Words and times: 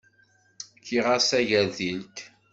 Fkiɣ-as 0.77 1.25
tagertilt. 1.31 2.17